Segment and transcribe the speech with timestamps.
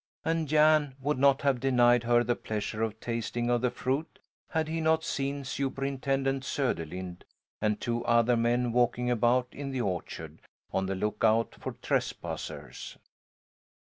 [0.25, 4.17] And Jan would not have denied her the pleasure of tasting of the fruit
[4.49, 7.21] had he not seen Superintendent Söderlind
[7.61, 10.39] and two other men walking about in the orchard,
[10.73, 12.97] on the lookout for trespassers.